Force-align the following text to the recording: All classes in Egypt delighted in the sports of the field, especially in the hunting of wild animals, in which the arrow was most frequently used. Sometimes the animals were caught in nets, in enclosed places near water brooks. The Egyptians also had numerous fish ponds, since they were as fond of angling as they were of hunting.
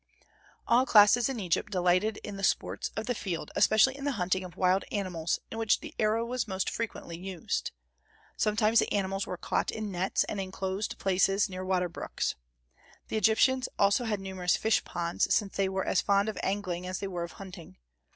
All 0.67 0.87
classes 0.87 1.29
in 1.29 1.39
Egypt 1.39 1.71
delighted 1.71 2.17
in 2.23 2.35
the 2.35 2.43
sports 2.43 2.89
of 2.95 3.05
the 3.05 3.13
field, 3.13 3.51
especially 3.55 3.95
in 3.95 4.03
the 4.03 4.13
hunting 4.13 4.43
of 4.43 4.57
wild 4.57 4.83
animals, 4.91 5.37
in 5.51 5.59
which 5.59 5.79
the 5.79 5.93
arrow 5.99 6.25
was 6.25 6.47
most 6.47 6.71
frequently 6.71 7.15
used. 7.15 7.69
Sometimes 8.35 8.79
the 8.79 8.91
animals 8.91 9.27
were 9.27 9.37
caught 9.37 9.69
in 9.69 9.91
nets, 9.91 10.23
in 10.23 10.39
enclosed 10.39 10.97
places 10.97 11.49
near 11.49 11.63
water 11.63 11.87
brooks. 11.87 12.33
The 13.09 13.17
Egyptians 13.17 13.69
also 13.77 14.05
had 14.05 14.19
numerous 14.19 14.57
fish 14.57 14.83
ponds, 14.83 15.31
since 15.31 15.55
they 15.55 15.69
were 15.69 15.85
as 15.85 16.01
fond 16.01 16.29
of 16.29 16.37
angling 16.41 16.87
as 16.87 16.97
they 16.97 17.07
were 17.07 17.23
of 17.23 17.33
hunting. 17.33 17.77